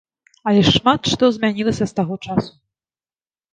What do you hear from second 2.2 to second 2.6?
часу.